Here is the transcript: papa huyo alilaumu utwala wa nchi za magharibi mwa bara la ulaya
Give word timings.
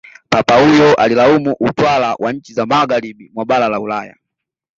papa 0.29 0.55
huyo 0.63 0.93
alilaumu 0.95 1.55
utwala 1.59 2.15
wa 2.19 2.33
nchi 2.33 2.53
za 2.53 2.65
magharibi 2.65 3.31
mwa 3.33 3.45
bara 3.45 3.69
la 3.69 3.79
ulaya 3.79 4.15